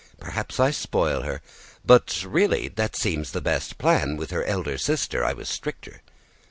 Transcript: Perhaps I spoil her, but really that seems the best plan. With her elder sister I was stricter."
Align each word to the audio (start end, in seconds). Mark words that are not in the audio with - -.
Perhaps 0.19 0.59
I 0.59 0.71
spoil 0.71 1.21
her, 1.21 1.41
but 1.85 2.25
really 2.25 2.69
that 2.69 2.95
seems 2.95 3.29
the 3.33 3.39
best 3.39 3.77
plan. 3.77 4.17
With 4.17 4.31
her 4.31 4.43
elder 4.45 4.79
sister 4.79 5.23
I 5.23 5.33
was 5.33 5.47
stricter." 5.47 6.01